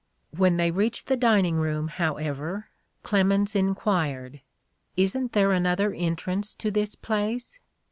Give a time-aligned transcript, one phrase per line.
[0.35, 2.69] "When they reached the dining room, however,
[3.03, 4.41] Clemens in quired,
[4.97, 7.59] "Isn't there another entrance to this place?"